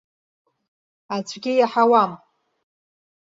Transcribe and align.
Аӡәгьы 1.15 1.53
иаҳауам. 1.57 2.11